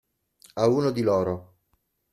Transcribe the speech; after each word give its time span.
A 0.55 0.65
uno 0.65 0.89
di 0.89 1.03
loro. 1.03 1.57